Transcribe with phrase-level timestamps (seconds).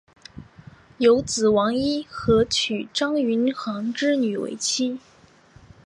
[0.97, 4.97] 有子王尹和娶张云航之女为妻。